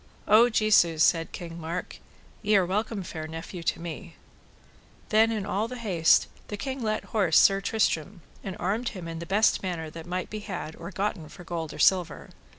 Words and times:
O 0.27 0.49
Jesu, 0.49 0.97
said 0.97 1.31
King 1.31 1.59
Mark, 1.61 1.99
ye 2.41 2.55
are 2.57 2.65
welcome 2.65 3.03
fair 3.03 3.27
nephew 3.27 3.61
to 3.61 3.79
me. 3.79 4.15
Then 5.09 5.31
in 5.31 5.45
all 5.45 5.67
the 5.67 5.77
haste 5.77 6.25
the 6.47 6.57
king 6.57 6.81
let 6.81 7.03
horse 7.13 7.37
Sir 7.37 7.61
Tristram, 7.61 8.23
and 8.43 8.57
armed 8.59 8.89
him 8.97 9.07
in 9.07 9.19
the 9.19 9.27
best 9.27 9.61
manner 9.61 9.91
that 9.91 10.07
might 10.07 10.31
be 10.31 10.39
had 10.39 10.75
or 10.77 10.89
gotten 10.89 11.29
for 11.29 11.43
gold 11.43 11.71
or 11.71 11.77
silver. 11.77 12.31